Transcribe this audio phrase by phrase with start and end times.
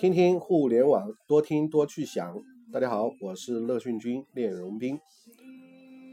[0.00, 2.42] 听听互联网，多听多去想。
[2.72, 4.98] 大家好，我是乐讯君练荣斌。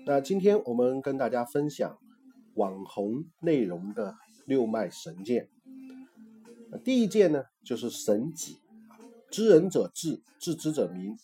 [0.05, 1.97] 那今天我们跟大家分享
[2.55, 4.13] 网红内容的
[4.45, 5.47] 六脉神剑。
[6.83, 8.57] 第一剑呢，就是神己。
[9.31, 11.15] 知人者智，自知者明。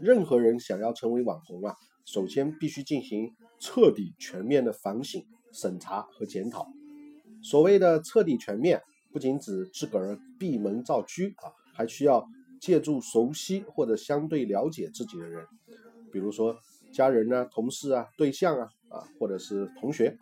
[0.00, 6.68] 任何人想要成为网红啊，首先必须进行彻底全面的反省、审查和检讨。
[7.42, 8.80] 所谓的彻底全面，
[9.10, 11.50] 不仅指自个儿闭门造车啊。
[11.82, 12.24] 还需要
[12.60, 15.44] 借助熟悉或者相对了解自己的人，
[16.12, 16.56] 比如说
[16.92, 20.16] 家人啊、同事啊、对象啊啊，或者是同学，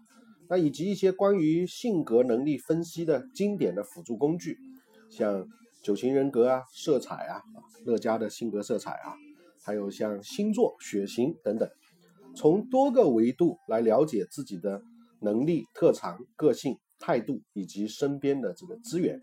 [0.48, 4.56] 那以及一些关于性格能力分析的经典的辅助工具，
[5.10, 5.46] 像
[5.82, 7.42] 九型人格啊、色彩啊、
[7.84, 9.12] 乐嘉的性格色彩啊，
[9.62, 11.68] 还有像星座、血型等等，
[12.34, 14.80] 从多个维度来了解自己的
[15.20, 19.20] 能力、特长、个性、态度以及身边的这个资源。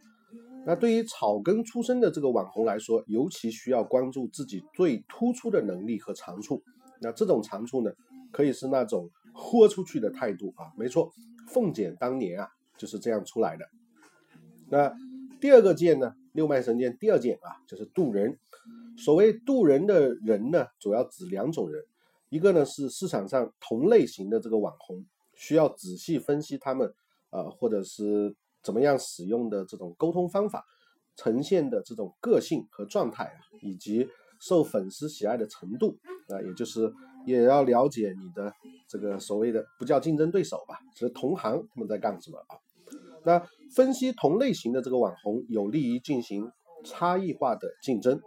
[0.68, 6.62] 那对于草根出身的这个网红来说，尤其需要关注自己最突出的能力和长处。
[7.00, 7.92] 那这种长处呢，
[8.34, 10.68] 可以是那种豁出去的态度啊。
[10.78, 11.10] 没错，
[11.48, 13.66] 凤姐当年啊就是这样出来的。
[14.70, 14.94] 那
[15.40, 18.38] 第二个剑呢，六脉神剑第二剑啊，就是渡人。
[18.98, 21.82] 所谓渡人的人呢，主要指两种人，
[22.28, 26.94] 一个呢是市场上同类型的这个网红，需要仔细分析他们
[27.30, 28.36] 啊，或者是。
[28.68, 30.66] 怎么样使用的这种沟通方法，
[31.16, 34.06] 呈现的这种个性和状态啊，以及
[34.42, 36.92] 受粉丝喜爱的程度啊，也就是
[37.26, 38.52] 也要了解你的
[38.90, 42.60] 这个所谓的不叫竞争对手吧，是同行他们在干什么啊？
[43.24, 43.42] 那
[43.74, 46.52] 分析同类型的这个网红，有利于进行
[46.84, 48.20] 差异化的竞争。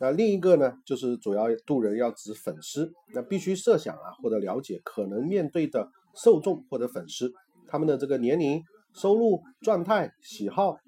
[0.00, 7.30] 那另一个呢，就是主要渡人要指粉丝，那必须设想啊，或者了解可能面对的受众或者粉丝
[7.68, 8.62] 他们的这个年龄。
[8.94, 10.78] 收入、状态、喜好、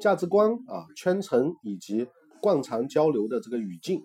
[0.00, 2.06] 价值观啊、圈层以及
[2.40, 4.04] 惯常交流的这个语境，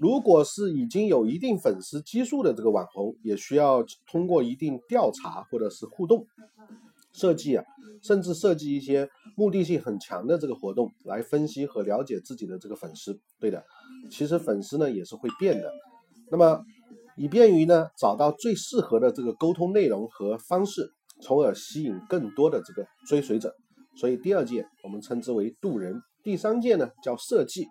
[0.00, 6.26] 如果是已经有一定粉丝基数的这个网红，也需要通过一定调查或者是互动
[7.12, 7.64] 设计啊，
[8.02, 13.18] 甚至设计一些目的性很强的这个活动，来分析和了解自己的这个粉丝。
[13.40, 13.64] 对的，
[14.10, 15.72] 其实粉丝呢也是会变的，
[16.30, 16.62] 那么
[17.16, 20.92] 以便于呢找到最适合的这个沟通内容和方式。
[21.20, 23.54] 从而吸引更多的这个追随者，
[23.96, 27.66] 所以第二件我们称之为渡人，第三件呢叫设计。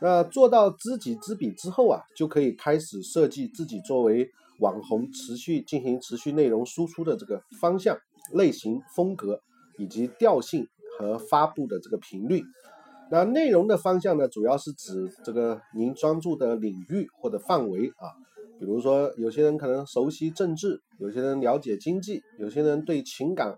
[0.00, 4.28] 那做到知己知彼之后啊，就可以开始设计自己作为
[4.60, 7.96] 网红持续进行持续内容输出的这个方向、
[8.32, 9.40] 类型、风格
[9.78, 10.66] 以及调性
[10.98, 12.42] 和发布的这个频率。
[13.10, 18.12] 那内容的方向呢，主要是指这个您专注的领域或者范围啊。
[18.58, 23.54] 比如说，有些人可能熟悉政治，有些人了解经济，有些人对情感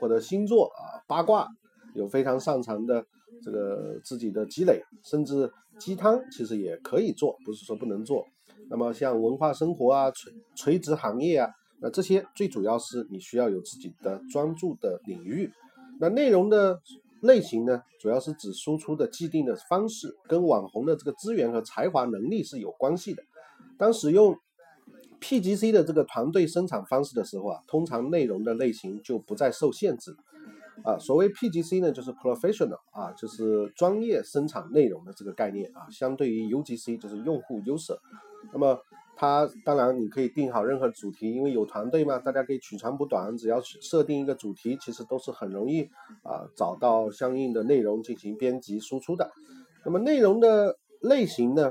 [0.00, 1.46] 或者星座啊八卦
[1.94, 3.04] 有非常擅长的
[3.42, 8.24] 这个自己的积累，甚至鸡汤其实也可以做，不是说不能做。
[8.68, 11.48] 那么像文化生活啊、垂垂直行业啊，
[11.80, 15.50] 那这些最主要是你需要有自己的专注的领域。
[16.00, 16.80] 那内容的
[17.20, 23.22] 类型呢，主要是指输出的既定的方式，跟网红的这个资源和才华能力是有关系的。
[23.78, 24.36] 当使用
[25.20, 30.16] PGC 的这个团队生产方式的时候啊，通常内容的类型就不再受限制
[30.84, 30.98] 啊。
[30.98, 35.86] 所谓 PGC 呢，就是 Professional 啊，就是专业生产内容的这个概念啊。
[35.90, 37.94] 相对于 UGC 就是用户优势。
[38.52, 38.76] 那么
[39.14, 45.82] 它当然你可以定好任何主题，因为有团队嘛，大家可以取长补短，只要设定一个主题，其实都是很容易
[46.24, 49.30] 啊找到相应的内容进行编辑输出的。
[49.84, 51.70] 那么内容的类型呢？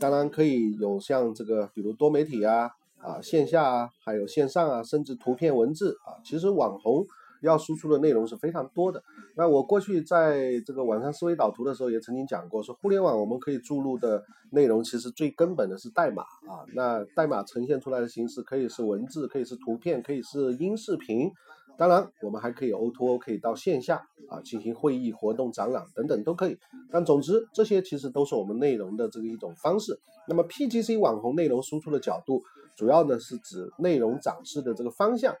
[0.00, 7.04] 当然可以有像这个，比如多媒体啊，啊线下啊，还有线上啊，甚至图片文字啊，其实网红
[7.42, 9.02] 要输出的内容是非常多的。
[9.36, 16.66] 那我过去在这个网上思维导图的时候也曾经讲过，说互联网我们可以注入的内容，其实最根本的是代码啊。
[16.74, 21.30] 那代码呈现出来的形式可以是文字，可以是图片，可以是音视频。
[21.78, 26.58] 当然，我们还可以 O2O，可以到线下啊进行会议、活动、展览等等都可以。
[26.90, 29.96] 但总之，这些其实都是我们内容的这个一种方式。
[30.26, 32.42] 那么 PGC 网红内容输出的角度，
[32.76, 35.32] 主要呢是指内容展示的这个方向，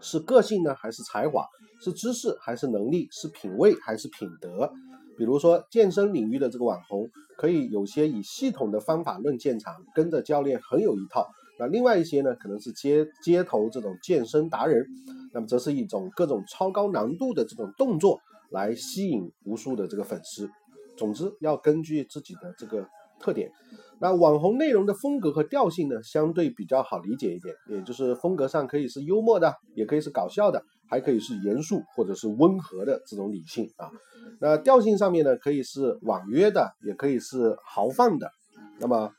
[0.00, 1.44] 是个性呢还是才华，
[1.80, 4.72] 是知识还是能力，是品味还是品德。
[5.16, 11.26] 比如说健身领域的这个网红，可以有些以系统的方法论见长，跟着教练很有一套。
[11.58, 14.86] 那另外一些呢，可能是街街头这种健身达人，
[15.32, 18.20] 那么则是一种各种超高难度的这种动作
[18.50, 20.48] 来吸引无数的这个粉丝。
[20.96, 22.88] 总之，要根据自己的这个
[23.20, 23.50] 特点。
[24.00, 33.90] 那网红内容的风格和调性呢，相对比较好理解一点，也就是风格上可以是幽默的，也可以是搞笑的，还可以是严肃或者是温和的这种理性啊。
[34.40, 38.30] 那调性上面呢，可以是婉约的，也可以是豪放的，
[38.78, 39.10] 那么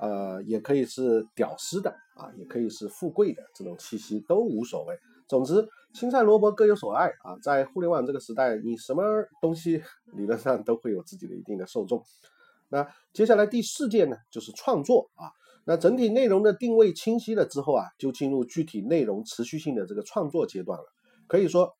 [0.00, 4.96] 呃，也可以是屌丝的啊，也可以是富贵的这种气息都无所谓。
[5.26, 9.02] 总之，青菜萝卜各有所爱啊，在互联网这个时代，你什么
[9.40, 9.82] 东西
[10.12, 12.04] 理论上都会有自己的一定的受众。
[12.68, 15.32] 那接下来第四件呢，就是创作啊。
[15.66, 20.84] 那整体内容的定位清晰了之后啊，就进入具体内容持续性的这个创作阶段了。
[21.26, 21.74] 可以说，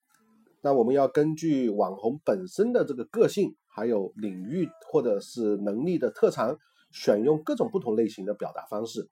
[0.62, 6.56] 那我们要根据网红本身的这个个性，还有领域或者是能力的特长，
[6.90, 9.10] 选用各种不同类型的表达方式。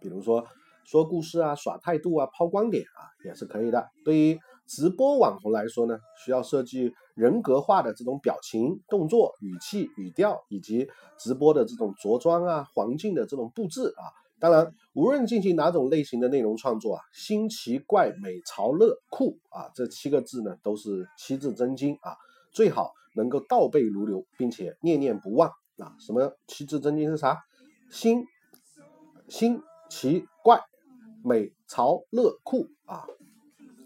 [0.00, 0.46] 比如说
[0.84, 3.86] 说故事啊、耍态度啊、抛光点啊，也是可以的。
[4.04, 10.88] 对于直播网红来说呢，需要设计人格化的这种表情、动作、语气、语调，以及
[11.18, 14.02] 直播的这种着装啊、环境的这种布置啊。
[14.40, 22.16] 当然，无论进行哪种类型的内容创作啊，新奇怪美潮乐酷啊，这七个字呢都是七字真经啊，
[22.50, 25.94] 最好能够倒背如流，并且念念不忘啊。
[26.00, 27.38] 什么七字真经是啥？
[27.90, 28.24] 新
[29.28, 30.60] 新奇怪
[31.24, 33.04] 美潮乐酷啊。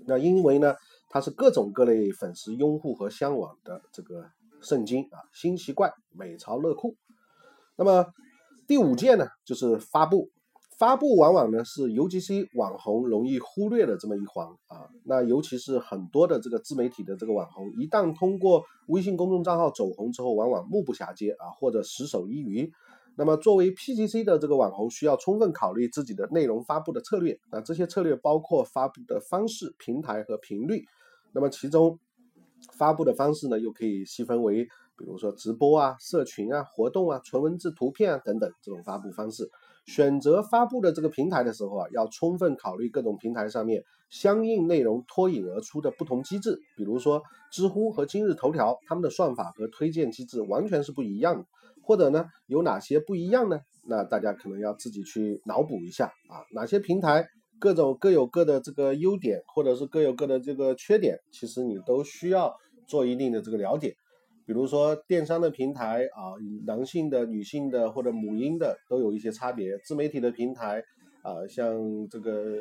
[0.07, 0.75] 那因为呢，
[1.09, 4.31] 它是各种各类粉丝拥护和向往的这个
[4.61, 6.95] 圣经啊，新奇怪美潮乐酷。
[7.77, 8.07] 那么
[8.67, 10.31] 第五件呢，就是发布。
[10.79, 14.87] 发布往往呢是 UGC 网红容易忽略的这么一环啊。
[15.05, 22.71] 那尤其是很多的这个自媒体的这个网红，一旦通过微信公众账号走红之后，往往目不暇接啊，或者死守一隅。
[23.19, 27.61] 那么作为 PGC 的这个网红，需要充分考虑自己的内容发布的策略那。
[27.63, 30.85] 这些策略包括发布的方式、平台和频率。
[31.33, 31.99] 那么其中
[32.73, 34.65] 发布的方式呢，又可以细分为，
[34.97, 39.51] 比如说直播啊、社群啊、活动啊、纯文字、图片啊等等这种发布方式。
[39.87, 46.61] 选择发布的这个平台的时候啊，要充分考虑各种平台上面相应内容脱颖而出的不同机制。
[46.77, 47.23] 比如说
[47.53, 51.47] 知乎和今日头条，他们的算法和推荐机制完全是不一样的。
[51.87, 53.61] 或者呢，有哪些不一样呢？
[53.89, 56.43] 那大家可能要自己去脑补一下啊。
[56.53, 57.29] 哪些平台
[57.61, 62.53] 各种各有各的这个优点，或者是各有各的这个缺点，其实你都需要
[62.89, 63.95] 做一定的这个了解。
[64.45, 66.35] 比如说电商的平台啊，
[66.67, 69.79] 男性的、女性的或者母婴的都有一些差别。
[69.85, 70.83] 自媒体的平台
[71.23, 72.57] 啊，像这个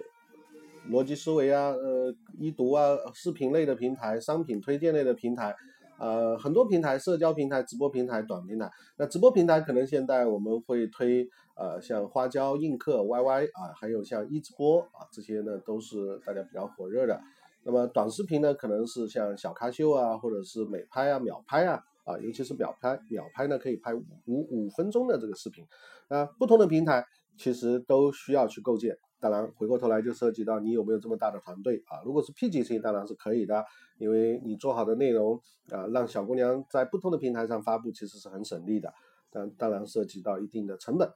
[0.91, 5.55] 逻辑思维啊、呃一读啊、视频类的平台、商品推荐类的平台。
[5.97, 8.69] 呃，很多平台，社交平台、直播平台、短平台。
[8.97, 17.19] 那直播平台可能现在我们会推，呃，像花椒、映客、YY 啊，还有像一直播啊，这些呢都是大家比较火热的。
[17.63, 25.65] 那么短视频呢，可能是像小咖秀啊，或者是美拍啊、秒拍啊，啊，尤其是秒拍，秒拍呢可以拍五五分钟的这个视频。
[26.07, 27.05] 啊，不同的平台
[27.37, 28.97] 其实都需要去构建。
[29.27, 31.97] 当然，回过头来就涉及到你有没有这么大的团队啊？
[32.05, 33.65] 如果是 PGC，当然是可以的。
[33.97, 35.41] 因为你做好的内容
[35.71, 38.93] 啊，让小姑娘在不同的平台上发布，其实是很省力的。
[39.31, 41.09] 但当然涉及到一定的成本。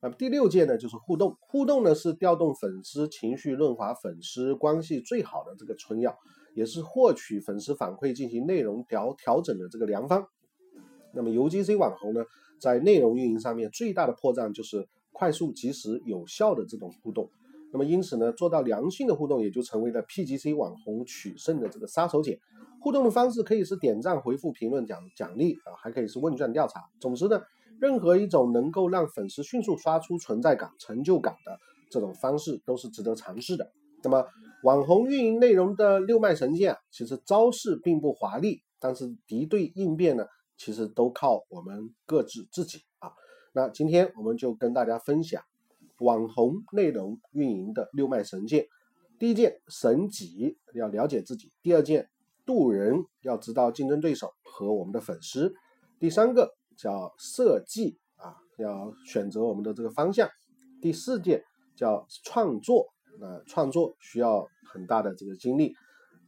[0.00, 1.36] 那么第六件呢，就是互动。
[1.40, 6.16] 互动呢是调动粉丝情绪、润滑粉丝关系最好的这个春药，
[6.54, 10.24] 也是获取粉丝反馈进行内容调调整的这个良方。
[11.12, 12.24] 那么 UGC 网红呢，
[12.60, 17.28] 在内容运营上面最大的破绽就是快速、及时、有效的这种互动。
[17.76, 22.40] 那么因此呢，做到良性的互动，也就成为了 PGC 网红取胜的这个杀手锏。
[22.80, 26.80] 互动的方式可以是点赞、回复、评论、奖奖励啊，还可以是问卷调查。
[27.02, 27.38] 总之呢，
[27.78, 31.58] 任何一种能够让粉丝迅速刷出存在感、成就感的
[31.90, 33.70] 这种方式，都是值得尝试的。
[34.02, 34.24] 那么，
[34.62, 40.24] 网红运营内容的六脉神剑，其实招式并不华丽，但是敌对应变呢，
[40.56, 43.12] 其实都靠我们各自自己啊。
[43.52, 45.42] 那今天我们就跟大家分享。
[45.98, 48.66] 网红内容运营的六脉神剑，
[49.18, 52.08] 第一件神己要了解自己，第二件
[52.44, 55.54] 渡人要知道竞争对手和我们的粉丝，
[55.98, 60.28] 第三个叫设计啊，要选择我们的这个方向，
[60.82, 61.42] 第四件
[61.74, 62.86] 叫创作，
[63.18, 65.74] 那创作需要很大的这个精力，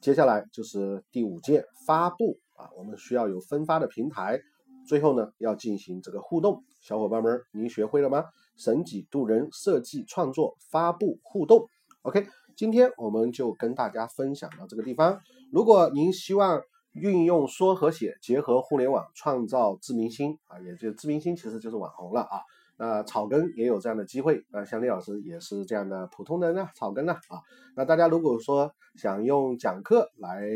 [0.01, 4.41] 接下来就是第五件发布啊，我们需要有分发的平台，
[4.89, 8.25] 最后呢要进行这个互动，小伙伴们您学会了吗？
[8.57, 11.69] 神己度人设计创作发布互动
[12.03, 12.27] ，OK，
[12.57, 15.21] 今天我们就跟大家分享到这个地方。
[15.53, 22.41] 如果您希望运用说和写结合互联网创造自明星啊，也就自明星其实就是网红了啊。
[22.79, 27.39] 那草根也有这样的机会，那像李老师也是这样的普通人呢，草根呢啊。
[27.77, 30.49] 那大家如果说想用讲课来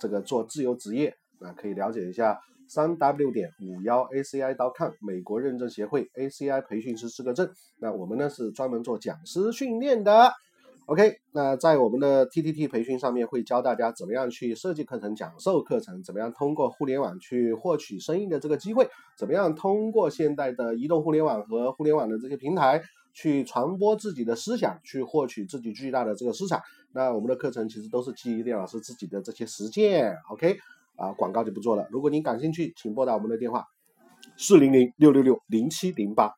[0.00, 2.38] 这个做自由职业，那可以了解一下。
[2.68, 7.50] 三 w 点五幺 aci 到 com 美国认证协会 ACI 培训师资格证。
[7.78, 10.32] 那我们呢是专门做讲师训练的。
[10.86, 22.82] OK，那在我们的 TTT 培训上面会教大家怎么样去设计课程、讲授课程，怎么样通过互联网去获取生意的这个机会，怎么样通过现代的移动互联网和互联网的这些平台
[23.14, 26.60] 去传播自己的思想，去获取自己巨大的这个市场。
[26.92, 30.14] 那我们的课程其实都是基于聂老师自己的这些实践。
[30.30, 30.58] OK，
[30.96, 31.86] 啊，广告就不做了。
[31.90, 33.66] 如果您感兴趣，请拨打我们的电话
[34.36, 36.32] 四零零六六六零七零八。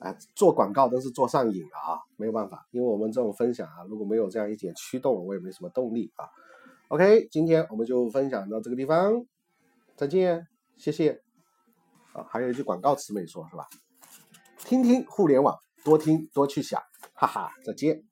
[0.00, 6.24] 啊，做广告都是做上瘾了啊，没有办法，因为我们这种分享啊，如果没有这样一点驱动，我也没什么动力啊。
[6.88, 9.26] OK，今天我们就分享到这个地方，
[9.96, 10.46] 再见，
[10.78, 11.20] 谢谢。
[12.14, 13.66] 啊，还有一句广告词没说是吧？
[14.64, 15.54] 听听互联网，
[15.84, 16.80] 多听多去想，
[17.12, 18.09] 哈哈，再见。